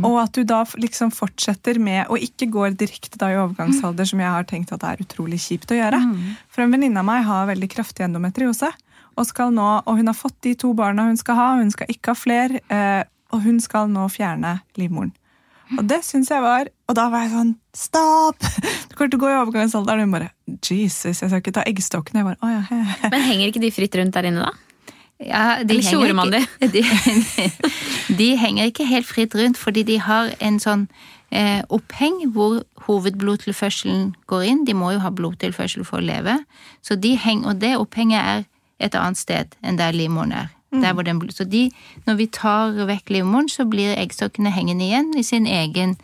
Og 0.02 0.16
at 0.22 0.32
du 0.34 0.42
da 0.42 0.64
liksom 0.80 1.12
fortsetter 1.12 1.78
med, 1.78 2.08
og 2.08 2.18
ikke 2.18 2.48
går 2.50 2.74
direkte 2.80 3.18
da 3.20 3.28
i 3.30 3.36
overgangsalder, 3.38 4.08
som 4.08 4.18
jeg 4.18 4.32
har 4.32 4.46
tenkt 4.48 4.72
at 4.72 4.80
det 4.80 4.88
er 4.88 5.02
utrolig 5.04 5.38
kjipt 5.44 5.70
å 5.70 5.78
gjøre. 5.78 6.00
For 6.48 6.64
en 6.64 6.72
venninne 6.72 6.98
av 6.98 7.04
meg 7.06 7.22
har 7.28 7.46
veldig 7.52 7.68
kraftig 7.70 8.06
endometriose, 8.08 8.72
og, 9.16 9.26
skal 9.28 9.52
nå, 9.52 9.68
og 9.84 9.98
hun 10.00 10.08
har 10.10 10.16
fått 10.16 10.38
de 10.42 10.54
to 10.58 10.72
barna 10.74 11.04
hun 11.10 11.16
skal 11.20 11.36
ha, 11.38 11.48
hun 11.60 11.70
skal 11.70 11.86
ikke 11.92 12.14
ha 12.14 12.18
flere, 12.18 12.60
eh, 12.72 13.04
og 13.32 13.42
hun 13.44 13.60
skal 13.60 13.88
nå 13.92 14.06
fjerne 14.12 14.60
livmoren. 14.80 15.12
Og 15.78 15.84
det 15.86 16.00
syns 16.02 16.26
jeg 16.32 16.42
var 16.42 16.66
Og 16.90 16.96
da 16.98 17.04
var 17.12 17.20
jeg 17.22 17.30
sånn 17.30 17.50
Stopp! 17.78 18.40
Du 18.90 18.96
kommer 18.98 19.10
til 19.12 19.20
å 19.20 19.22
gå 19.22 19.28
i 19.30 19.36
overgangsalderen. 19.38 20.00
Og 20.02 20.08
hun 20.08 20.14
bare 20.16 20.30
Jesus, 20.66 21.20
jeg 21.22 21.28
skal 21.30 21.38
ikke 21.38 21.52
ta 21.54 21.62
eggstokkene. 21.70 22.24
Jeg 22.24 22.26
bare, 22.26 22.40
oh, 22.42 22.50
ja, 22.50 22.64
he, 22.66 22.78
he. 22.90 23.10
Men 23.12 23.22
henger 23.28 23.52
ikke 23.52 23.62
de 23.62 23.70
fritt 23.76 23.94
rundt 24.00 24.16
der 24.18 24.26
inne, 24.32 24.48
da? 24.48 24.90
Ja, 25.20 25.44
de 25.62 25.76
Eller 25.76 25.84
tjorer 25.86 26.16
man 26.16 26.32
ikke- 26.34 26.70
de, 26.74 26.82
de 28.18 28.28
henger 28.40 28.70
ikke 28.72 28.86
helt 28.88 29.06
fritt 29.06 29.34
rundt, 29.38 29.58
fordi 29.60 29.84
de 29.86 29.98
har 30.02 30.32
en 30.40 30.58
sånn 30.58 30.86
eh, 31.30 31.60
oppheng 31.70 32.18
hvor 32.34 32.62
hovedblodtilførselen 32.88 34.14
går 34.26 34.46
inn. 34.48 34.64
De 34.66 34.74
må 34.74 34.90
jo 34.96 35.02
ha 35.04 35.10
blodtilførsel 35.14 35.84
for 35.86 36.00
å 36.00 36.06
leve. 36.06 36.38
Så 36.82 36.96
de 36.98 37.14
henger, 37.20 37.52
og 37.52 37.60
det 37.62 37.76
opphenget 37.78 38.20
er 38.24 38.44
et 38.80 38.96
annet 38.96 39.20
sted 39.20 39.54
enn 39.62 39.76
der 39.78 39.92
livmoren 39.94 40.32
er. 40.32 40.48
Mm. 40.72 40.82
Der 40.82 40.92
hvor 40.92 41.02
den, 41.02 41.30
så 41.30 41.44
de, 41.44 41.70
når 42.06 42.14
vi 42.14 42.26
tar 42.26 42.86
vekk 42.86 43.10
livmoren, 43.10 43.48
så 43.48 43.66
blir 43.66 43.96
eggstokkene 43.98 44.52
hengende 44.54 44.86
igjen 44.86 45.12
i 45.18 45.22
sin 45.26 45.46
egen, 45.46 45.96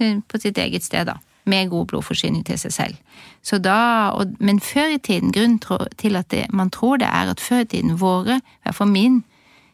eh, 0.00 0.18
på 0.28 0.40
sitt 0.40 0.58
eget 0.58 0.84
sted, 0.84 1.06
da. 1.06 1.18
Med 1.46 1.70
god 1.70 1.86
blodforsyning 1.86 2.42
til 2.46 2.58
seg 2.58 2.72
selv. 2.72 2.94
Så 3.42 3.58
da, 3.62 4.10
og, 4.10 4.32
men 4.40 4.58
før 4.60 4.96
i 4.96 4.98
tiden, 4.98 5.32
grunnen 5.32 5.60
til 5.96 6.16
at 6.16 6.30
det, 6.30 6.46
man 6.50 6.70
tror 6.70 6.96
det, 6.96 7.06
er 7.06 7.30
at 7.30 7.40
før 7.40 7.62
i 7.62 7.68
tiden 7.70 8.00
våre, 8.00 8.40
i 8.40 8.62
hvert 8.64 8.74
fall 8.74 8.90
min, 8.90 9.22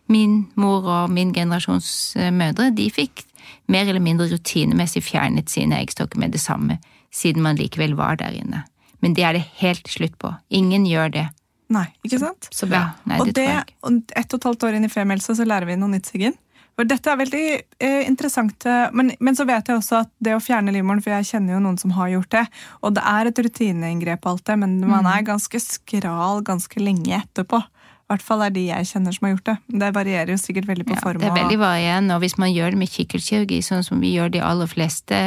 min 0.07 0.49
mor 0.55 0.85
og 0.85 1.11
min 1.11 1.33
generasjons 1.33 2.17
eh, 2.17 2.33
mødre, 2.33 2.71
de 2.77 2.91
fikk 2.91 3.25
mer 3.73 3.89
eller 3.89 4.03
mindre 4.03 4.29
rutinemessig 4.33 5.05
fjernet 5.07 5.51
sine 5.51 5.79
eggstokker 5.81 6.19
med 6.19 6.35
det 6.35 6.41
samme, 6.41 6.79
siden 7.13 7.43
man 7.43 7.57
likevel 7.57 7.95
var 7.97 8.19
der 8.21 8.35
inne. 8.37 8.65
Men 9.01 9.15
det 9.15 9.25
er 9.25 9.33
det 9.39 9.47
helt 9.63 9.89
slutt 9.89 10.19
på. 10.19 10.35
Ingen 10.51 10.87
gjør 10.87 11.09
det. 11.09 11.27
Nei, 11.73 11.87
ikke 12.05 12.19
sant? 12.21 12.49
Så 12.53 12.69
bra. 12.69 12.83
Ja, 12.93 13.09
nei, 13.09 13.19
og 13.25 13.33
det 13.35 13.49
og 13.83 14.01
ett 14.17 14.33
og 14.35 14.39
et 14.41 14.49
halvt 14.51 14.65
år 14.69 14.77
inn 14.79 14.85
i 14.85 14.93
femielse 14.93 15.35
så 15.39 15.47
lærer 15.49 15.67
vi 15.73 15.77
noe 15.81 15.89
nytt, 15.95 16.07
Siggen. 16.13 16.35
For 16.77 16.89
dette 16.89 17.11
er 17.13 17.19
veldig 17.21 17.43
eh, 17.85 18.07
interessant, 18.09 18.65
men, 18.97 19.11
men 19.21 19.37
så 19.37 19.45
vet 19.45 19.67
jeg 19.69 19.77
også 19.77 19.99
at 20.07 20.11
det 20.25 20.33
å 20.33 20.41
fjerne 20.41 20.73
livmoren, 20.73 21.03
for 21.05 21.13
jeg 21.13 21.27
kjenner 21.29 21.55
jo 21.59 21.61
noen 21.61 21.77
som 21.79 21.93
har 21.99 22.09
gjort 22.15 22.31
det, 22.33 22.47
og 22.81 22.95
det 22.97 23.03
er 23.05 23.29
et 23.29 23.43
rutineinngrep 23.45 24.25
alt 24.31 24.45
det, 24.49 24.57
men 24.63 24.79
man 24.81 25.05
Mm. 25.05 25.11
er 25.13 25.27
ganske 25.35 25.61
skral 25.61 26.41
ganske 26.43 26.81
lenge 26.81 27.13
etterpå. 27.23 27.61
I 27.61 28.15
hvert 28.17 28.25
fall 28.25 28.43
er 28.45 28.51
de 28.57 28.65
jeg 28.67 28.89
kjenner 28.89 29.13
som 29.15 29.27
har 29.29 29.35
gjort 29.37 29.45
det. 29.51 29.57
Det 29.85 29.93
varierer 29.97 30.33
jo 30.33 30.41
sikkert 30.41 30.67
veldig 30.69 30.85
på 30.89 30.97
Ja, 30.97 31.01
form. 31.05 31.21
det 31.21 31.29
er 31.29 31.37
veldig 31.45 31.59
varierende, 31.61 32.15
og 32.17 32.21
hvis 32.25 32.39
man 32.41 32.51
gjør 32.53 32.71
det 32.75 32.79
med 32.83 32.91
kikkertkirurgi, 32.93 33.61
sånn 33.65 33.85
som 33.85 34.01
vi 34.01 34.15
gjør 34.17 34.33
de 34.33 34.41
aller 34.41 34.67
fleste 34.69 35.21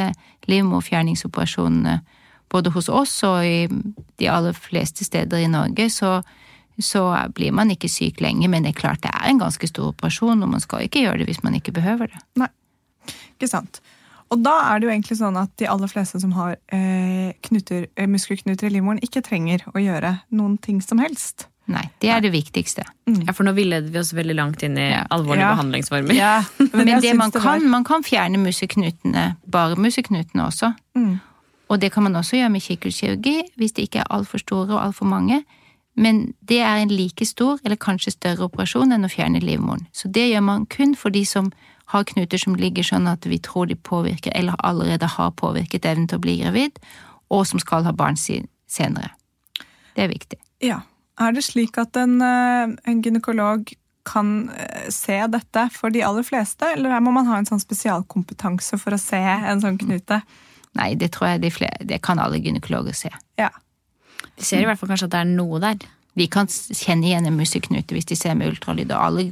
livmorfjerningsoperasjonene, 0.50 2.00
både 2.56 2.72
hos 2.74 2.88
oss 2.88 3.14
og 3.28 3.44
i 3.44 3.66
de 4.20 4.28
aller 4.32 4.56
fleste 4.56 5.04
steder 5.06 5.44
i 5.44 5.50
Norge, 5.52 5.88
så, 5.92 6.16
så 6.80 7.04
blir 7.36 7.52
man 7.56 7.70
ikke 7.74 7.88
syk 7.92 8.20
lenge, 8.24 8.48
men 8.52 8.64
det 8.66 8.74
er 8.74 8.80
klart 8.80 9.04
det 9.04 9.12
er 9.14 9.28
en 9.30 9.40
ganske 9.44 9.68
stor 9.70 9.92
operasjon, 9.92 10.42
og 10.42 10.48
man 10.56 10.64
skal 10.64 10.86
ikke 10.88 11.04
gjøre 11.06 11.22
det 11.22 11.28
hvis 11.30 11.42
man 11.44 11.54
ikke 11.60 11.72
behøver 11.76 12.10
det. 12.12 12.22
Nei, 12.42 12.48
ikke 13.36 13.48
sant. 13.52 13.80
Og 14.34 14.40
da 14.42 14.56
er 14.72 14.80
det 14.82 14.88
jo 14.88 14.90
egentlig 14.90 15.16
sånn 15.20 15.36
at 15.38 15.52
de 15.60 15.68
aller 15.70 15.86
fleste 15.86 16.18
som 16.18 16.32
har 16.34 16.56
eh, 16.74 17.28
knuter, 17.46 17.84
eh, 17.94 18.08
muskelknuter 18.10 18.66
i 18.66 18.72
livmoren, 18.74 18.98
ikke 19.06 19.22
trenger 19.22 19.62
å 19.70 19.78
gjøre 19.78 20.16
noen 20.34 20.56
ting 20.58 20.80
som 20.82 20.98
helst. 20.98 21.46
Nei, 21.70 21.84
det 22.02 22.10
er 22.14 22.20
det 22.22 22.32
viktigste. 22.34 22.82
Ja, 23.26 23.32
for 23.34 23.46
nå 23.46 23.52
villeder 23.54 23.86
vi 23.90 23.98
oss 23.98 24.10
veldig 24.14 24.34
langt 24.38 24.62
inn 24.66 24.76
i 24.78 24.88
Ja. 24.90 25.04
alvorlige 25.14 25.46
Ja. 25.46 25.54
behandlingsformer. 25.54 26.14
Men 26.74 26.84
Men 26.86 27.00
det 27.02 27.14
man 27.18 27.30
var- 27.30 27.42
kan, 27.42 27.68
man 27.70 27.84
kan 27.84 28.02
fjerne 28.06 28.38
museknutene, 28.38 29.36
bare 29.46 29.74
museknutene 29.78 30.42
også. 30.46 30.72
Mm. 30.98 31.20
Og 31.68 31.80
det 31.80 31.92
kan 31.92 32.06
man 32.06 32.16
også 32.16 32.36
gjøre 32.36 32.52
med 32.54 32.62
kikkertkirurgi, 32.62 33.36
hvis 33.56 33.72
det 33.72 33.88
ikke 33.88 34.04
er 34.04 34.12
altfor 34.14 34.38
store 34.38 34.74
og 34.74 34.84
altfor 34.84 35.08
mange. 35.10 35.42
Men 35.96 36.34
det 36.48 36.60
er 36.60 36.76
en 36.76 36.92
like 36.92 37.24
stor, 37.24 37.58
eller 37.64 37.76
kanskje 37.80 38.12
større 38.12 38.46
operasjon 38.46 38.92
enn 38.92 39.06
å 39.06 39.10
fjerne 39.10 39.40
livmoren. 39.40 39.86
Så 39.92 40.08
det 40.12 40.28
gjør 40.28 40.44
man 40.44 40.66
kun 40.70 40.94
for 40.94 41.14
de 41.14 41.24
som 41.26 41.50
har 41.92 42.04
knuter 42.04 42.38
som 42.38 42.56
ligger 42.58 42.86
sånn 42.86 43.06
at 43.08 43.26
vi 43.26 43.38
tror 43.42 43.70
de 43.70 43.78
påvirker, 43.78 44.34
eller 44.34 44.58
allerede 44.66 45.08
har 45.16 45.34
påvirket 45.38 45.86
evnen 45.86 46.08
til 46.10 46.18
å 46.18 46.24
bli 46.24 46.36
gravid, 46.42 46.78
og 47.30 47.46
som 47.46 47.62
skal 47.62 47.86
ha 47.86 47.94
barn 47.96 48.18
senere. 48.18 49.14
Det 49.96 50.04
er 50.04 50.12
viktig. 50.12 50.38
Ja. 50.62 50.82
Er 51.16 51.32
det 51.32 51.46
slik 51.46 51.78
at 51.80 51.96
en, 51.96 52.20
eh, 52.20 52.76
en 52.84 53.02
gynekolog 53.02 53.70
kan 54.04 54.50
eh, 54.50 54.90
se 54.92 55.16
dette 55.32 55.70
for 55.72 55.90
de 55.90 56.02
aller 56.04 56.26
fleste, 56.26 56.68
eller 56.76 57.00
må 57.00 57.14
man 57.14 57.26
ha 57.30 57.38
en 57.38 57.48
sånn 57.48 57.62
spesialkompetanse 57.62 58.76
for 58.78 58.92
å 58.92 59.00
se 59.00 59.16
en 59.16 59.62
sånn 59.62 59.78
knute? 59.80 60.20
Nei, 60.76 60.94
det 60.98 61.12
tror 61.16 61.32
jeg 61.32 61.44
de 61.44 61.52
flere, 61.54 61.84
det 61.88 62.00
kan 62.04 62.20
alle 62.22 62.40
gynekologer 62.42 62.96
se. 62.96 63.12
Ja. 63.40 63.50
Vi 64.36 64.44
ser 64.44 64.62
i 64.62 64.68
hvert 64.68 64.80
fall 64.80 64.90
kanskje 64.92 65.08
at 65.08 65.14
det 65.16 65.22
er 65.24 65.30
noe 65.30 65.60
der. 65.62 65.86
De 66.16 66.26
kan 66.32 66.48
kjenne 66.48 67.08
igjen 67.08 67.28
en 67.28 67.36
museknute 67.36 67.96
hvis 67.96 68.08
de 68.08 68.16
ser 68.18 68.36
med 68.38 68.54
ultralyd, 68.54 68.92
og 68.92 69.04
alle 69.10 69.28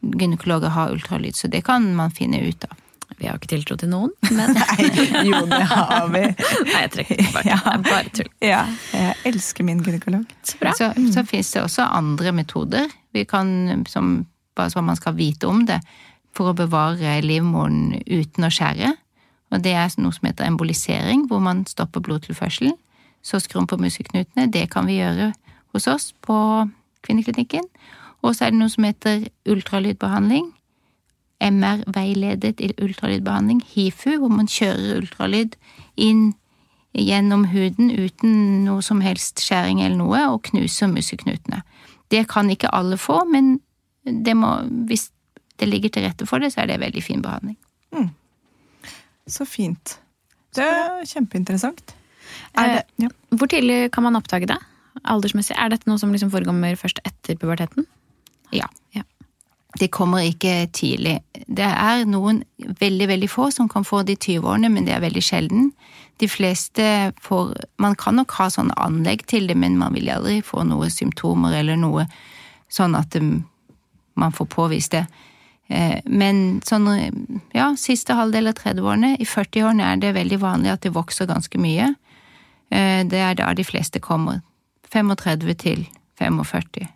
gynekologer 0.00 0.72
har 0.72 0.92
ultralyd, 0.94 1.36
så 1.36 1.48
det 1.52 1.64
kan 1.66 1.90
man 1.96 2.12
finne 2.14 2.40
ut 2.44 2.64
av. 2.68 2.76
Vi 3.20 3.28
har 3.28 3.36
ikke 3.36 3.50
tiltro 3.50 3.76
til 3.76 3.90
noen, 3.92 4.12
men 4.36 4.54
Nei, 4.56 4.86
Jo, 5.28 5.42
det 5.50 5.60
har 5.68 6.06
vi. 6.12 6.22
Nei, 6.70 6.82
jeg 6.86 6.92
trekker 6.94 7.18
tilbake. 7.20 7.56
Det 7.56 7.72
er 7.72 7.82
bare 7.88 8.12
tull. 8.16 8.30
Ja, 8.44 8.60
jeg 8.94 9.16
elsker 9.32 9.66
min 9.68 9.82
gynekolog. 9.84 10.24
Så 10.46 10.60
bra. 10.60 10.72
Så, 10.78 10.92
så 11.12 11.24
finnes 11.28 11.50
det 11.52 11.64
også 11.66 11.88
andre 11.88 12.32
metoder 12.36 12.88
vi 13.16 13.26
kan, 13.28 13.50
som, 13.90 14.22
bare 14.56 14.72
så 14.72 14.84
man 14.86 14.96
skal 14.96 15.18
vite 15.18 15.50
om 15.50 15.64
det, 15.68 15.80
for 16.36 16.52
å 16.52 16.56
bevare 16.56 17.18
livmoren 17.24 17.98
uten 18.06 18.46
å 18.46 18.52
skjære. 18.54 18.94
Og 19.50 19.64
det 19.64 19.74
er 19.74 19.90
noe 19.98 20.14
som 20.14 20.28
heter 20.28 20.46
embolisering, 20.46 21.26
hvor 21.28 21.42
man 21.42 21.64
stopper 21.66 22.00
blodtilførselen. 22.00 22.76
Så 23.22 23.40
skrur 23.42 23.66
på 23.68 23.76
muskelknutene. 23.76 24.48
Det 24.52 24.70
kan 24.70 24.86
vi 24.86 25.00
gjøre 25.00 25.32
hos 25.74 25.86
oss 25.90 26.12
på 26.24 26.36
kvinneklinikken. 27.04 27.66
Og 28.22 28.36
så 28.36 28.46
er 28.46 28.54
det 28.54 28.60
noe 28.60 28.72
som 28.72 28.86
heter 28.86 29.26
ultralydbehandling. 29.48 30.50
MR-veiledet 31.40 32.60
ultralydbehandling, 32.82 33.62
HIFU, 33.64 34.18
hvor 34.20 34.32
man 34.32 34.48
kjører 34.50 35.00
ultralyd 35.00 35.56
inn 35.96 36.34
gjennom 36.92 37.46
huden 37.52 37.92
uten 37.94 38.64
noe 38.66 38.82
som 38.84 39.00
helst 39.00 39.40
skjæring 39.40 39.80
eller 39.80 39.96
noe, 40.00 40.20
og 40.34 40.42
knuser 40.50 40.90
muskelknutene. 40.90 41.62
Det 42.10 42.26
kan 42.28 42.50
ikke 42.50 42.72
alle 42.74 42.98
få, 43.00 43.22
men 43.30 43.60
det 44.04 44.34
må, 44.36 44.56
hvis 44.90 45.08
det 45.60 45.68
ligger 45.68 45.92
til 45.92 46.08
rette 46.08 46.26
for 46.28 46.42
det, 46.42 46.52
så 46.52 46.64
er 46.64 46.72
det 46.72 46.80
veldig 46.82 47.04
fin 47.04 47.22
behandling. 47.22 47.56
Så 49.30 49.46
fint. 49.48 49.98
Det 50.56 50.66
er 50.66 51.06
kjempeinteressant. 51.06 51.94
Er 52.58 52.74
det, 52.74 52.82
ja. 53.04 53.08
Hvor 53.34 53.50
tidlig 53.50 53.90
kan 53.94 54.06
man 54.06 54.18
oppdage 54.18 54.48
det? 54.50 54.58
Aldersmessig? 55.08 55.54
Er 55.58 55.70
dette 55.72 55.88
noe 55.90 56.00
som 56.02 56.12
liksom 56.14 56.32
forekommer 56.32 56.76
først 56.78 57.00
etter 57.06 57.38
puberteten? 57.38 57.86
Ja. 58.54 58.66
Ja. 58.96 59.04
Det 59.78 59.90
kommer 59.94 60.26
ikke 60.26 60.66
tidlig. 60.74 61.20
Det 61.46 61.66
er 61.66 62.02
noen 62.10 62.42
veldig, 62.58 63.06
veldig 63.12 63.30
få 63.30 63.50
som 63.54 63.68
kan 63.70 63.86
få 63.86 64.02
det 64.02 64.18
i 64.18 64.34
20-årene, 64.34 64.70
men 64.72 64.86
det 64.86 64.96
er 64.96 65.04
veldig 65.04 65.22
sjelden. 65.22 65.70
De 66.18 66.28
fleste 66.28 67.12
får 67.22 67.54
Man 67.78 67.94
kan 67.94 68.18
nok 68.18 68.34
ha 68.36 68.50
sånne 68.50 68.74
anlegg 68.76 69.24
til 69.30 69.46
det, 69.46 69.56
men 69.56 69.78
man 69.78 69.94
vil 69.94 70.10
aldri 70.10 70.40
få 70.42 70.66
noen 70.66 70.90
symptomer 70.90 71.54
eller 71.60 71.78
noe 71.78 72.08
sånn 72.70 72.94
at 72.98 73.14
um, 73.16 73.44
man 74.14 74.34
får 74.34 74.50
påvist 74.50 74.92
det. 74.92 75.06
Eh, 75.70 76.00
Men 76.06 76.60
sånn, 76.66 76.88
ja, 77.54 77.70
siste 77.78 78.16
halvdel 78.18 78.50
av 78.50 78.58
30-årene, 78.58 79.14
i 79.20 79.24
40-årene 79.24 79.86
er 79.92 79.96
det 80.02 80.14
veldig 80.16 80.40
vanlig 80.42 80.72
at 80.72 80.82
det 80.82 80.94
vokser 80.96 81.30
ganske 81.30 81.58
mye. 81.58 81.94
Eh, 82.70 83.04
Det 83.04 83.18
er 83.18 83.34
da 83.38 83.52
de 83.54 83.64
fleste 83.64 84.00
kommer. 84.00 84.42
35 84.90 85.54
til 85.54 85.86
45. 86.18 86.88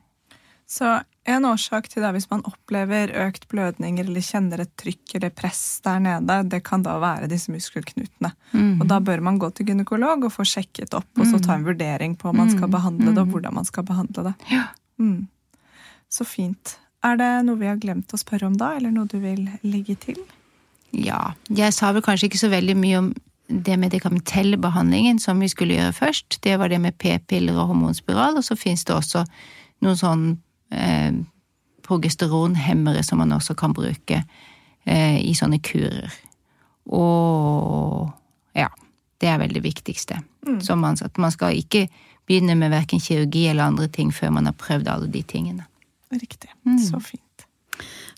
Så 0.66 1.02
en 1.24 1.44
årsak 1.44 1.86
til 1.88 2.02
det 2.02 2.10
hvis 2.16 2.26
man 2.30 2.42
opplever 2.44 3.12
økt 3.24 3.46
blødninger 3.48 4.04
eller 4.04 4.20
kjenner 4.20 4.60
et 4.60 4.72
trykk 4.76 5.14
eller 5.14 5.30
press 5.30 5.80
der 5.84 6.00
nede, 6.00 6.48
det 6.50 6.64
kan 6.64 6.82
da 6.82 6.98
være 7.00 7.28
disse 7.30 7.52
muskelknutene. 7.54 8.32
Og 8.80 8.86
da 8.88 8.98
bør 9.00 9.22
man 9.22 9.38
gå 9.38 9.50
til 9.54 9.66
gynekolog 9.70 10.24
og 10.24 10.32
få 10.34 10.44
sjekket 10.44 10.92
opp, 10.94 11.06
og 11.16 11.26
så 11.30 11.38
ta 11.40 11.54
en 11.54 11.64
vurdering 11.64 12.16
på 12.18 12.28
om 12.28 12.36
man 12.36 12.50
skal 12.50 12.68
behandle 12.68 13.14
det, 13.14 13.18
og 13.22 13.28
hvordan 13.28 13.54
man 13.54 13.64
skal 13.64 13.84
behandle 13.84 14.24
det. 14.24 14.34
Ja. 14.50 14.64
Mm. 14.98 15.28
Så 16.10 16.24
fint. 16.26 16.78
Er 17.04 17.20
det 17.20 17.30
noe 17.44 17.60
vi 17.60 17.68
har 17.68 17.80
glemt 17.80 18.12
å 18.14 18.20
spørre 18.20 18.48
om 18.48 18.56
da, 18.56 18.74
eller 18.78 18.94
noe 18.94 19.08
du 19.10 19.18
vil 19.20 19.44
legge 19.66 19.96
til? 20.00 20.20
Ja, 20.94 21.34
jeg 21.50 21.74
sa 21.74 21.90
vel 21.92 22.04
kanskje 22.06 22.30
ikke 22.30 22.40
så 22.40 22.50
veldig 22.52 22.76
mye 22.78 23.00
om 23.02 23.12
det 23.48 23.76
medikamentelle 23.76 24.56
behandlingen 24.56 25.18
som 25.20 25.42
vi 25.42 25.50
skulle 25.52 25.76
gjøre 25.76 25.92
først. 25.92 26.38
Det 26.44 26.56
var 26.60 26.72
det 26.72 26.80
med 26.80 26.96
p-piller 26.96 27.58
og 27.58 27.74
hormonspiral, 27.74 28.38
og 28.38 28.46
så 28.46 28.56
finnes 28.56 28.86
det 28.88 28.94
også 28.94 29.24
noen 29.84 30.00
sånn 30.00 30.24
eh, 30.72 31.12
progesteronhemmere 31.84 33.02
som 33.04 33.20
man 33.20 33.34
også 33.36 33.56
kan 33.58 33.74
bruke 33.76 34.22
eh, 34.22 35.18
i 35.20 35.34
sånne 35.36 35.60
kurer. 35.64 36.14
Og 36.88 38.08
ja, 38.56 38.70
det 39.20 39.28
er 39.28 39.38
vel 39.42 39.52
det 39.56 39.64
viktigste. 39.64 40.22
Så 40.64 40.76
man, 40.76 40.96
man 41.20 41.32
skal 41.32 41.58
ikke 41.58 41.86
begynne 42.24 42.56
med 42.56 42.72
verken 42.72 43.00
kirurgi 43.00 43.46
eller 43.50 43.68
andre 43.68 43.88
ting 43.92 44.12
før 44.12 44.32
man 44.38 44.48
har 44.48 44.56
prøvd 44.56 44.88
alle 44.88 45.12
de 45.12 45.22
tingene. 45.26 45.68
Riktig. 46.20 46.50
Så 46.80 47.00
fint. 47.02 47.46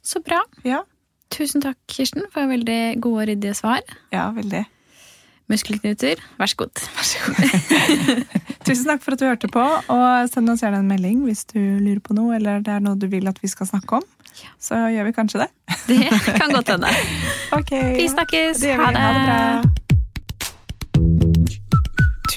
Så 0.05 0.21
bra. 0.23 0.43
Ja, 0.67 0.85
Tusen 1.33 1.63
takk, 1.63 1.79
Kirsten, 1.91 2.25
for 2.33 2.47
veldig 2.49 3.01
gode 3.03 3.25
og 3.25 3.29
ryddige 3.33 3.55
svar. 3.59 3.83
ja 4.15 4.31
veldig. 4.31 4.65
Muskelknuter, 5.47 6.19
vær 6.39 6.51
så 6.51 6.57
god. 6.59 6.81
Tusen 8.67 8.89
takk 8.91 9.03
for 9.05 9.15
at 9.15 9.21
du 9.21 9.27
hørte 9.29 9.51
på, 9.53 9.63
og 9.63 10.31
send 10.33 10.51
oss 10.51 10.65
gjerne 10.65 10.81
en 10.83 10.91
melding 10.91 11.23
hvis 11.23 11.45
du 11.53 11.61
lurer 11.61 12.01
på 12.03 12.17
noe, 12.19 12.35
eller 12.35 12.65
det 12.67 12.75
er 12.75 12.83
noe 12.83 12.99
du 12.99 13.07
vil 13.11 13.31
at 13.31 13.39
vi 13.43 13.51
skal 13.53 13.71
snakke 13.71 14.01
om. 14.01 14.07
Så 14.59 14.75
gjør 14.91 15.07
vi 15.07 15.15
kanskje 15.17 15.45
det. 15.45 15.51
Det 15.87 16.11
kan 16.41 16.51
godt 16.53 16.75
hende. 16.75 16.91
okay. 17.59 17.95
Vi 17.97 18.09
snakkes. 18.11 18.61
Det 18.61 18.75
vi. 18.75 18.83
Ha 18.83 18.91
det. 18.91 19.07
Ha 19.07 19.13
det 19.15 19.27
bra. 19.31 19.86